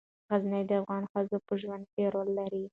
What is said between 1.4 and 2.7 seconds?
په ژوند کې رول لري.